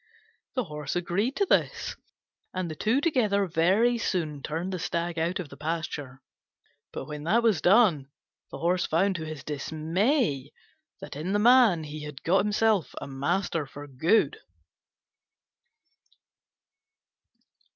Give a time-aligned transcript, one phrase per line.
[0.55, 1.95] The Horse agreed to this,
[2.55, 6.23] and the two together very soon turned the Stag out of the pasture:
[6.91, 8.09] but when that was done,
[8.49, 10.53] the Horse found to his dismay
[11.01, 12.47] that in the man he had got
[12.99, 14.39] a master for good.